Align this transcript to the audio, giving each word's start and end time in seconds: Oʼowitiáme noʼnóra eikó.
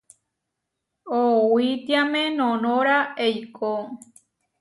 Oʼowitiáme 1.19 2.21
noʼnóra 2.37 2.97
eikó. 3.25 3.69